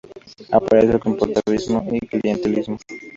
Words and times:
Aparece 0.51 0.93
el 0.93 0.99
corporativismo 0.99 1.87
y 1.91 1.99
clientelismo. 1.99 2.79